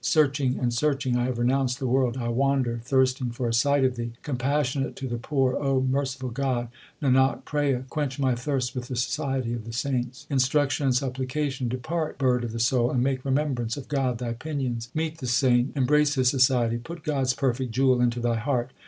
[0.03, 3.97] Searching and searching I have renounced the world; I wander thirsting for a sight of
[3.97, 4.13] Thee.
[4.23, 6.69] Compassionate to the poor, O merciful God,
[7.03, 10.25] Nanak prayeth quench my thirst with the society of the saints.
[10.27, 14.89] Instruction and supplication: Depart, bird of the soul, and make remembrance of God thy pinions;
[14.95, 18.71] Meet the saint, embrace his society, put God s perfect jewel into thy heart.